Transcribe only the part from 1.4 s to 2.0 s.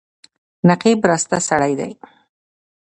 سړی دی.